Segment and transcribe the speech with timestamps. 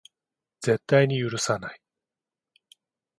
[0.61, 1.79] 絶対に許さない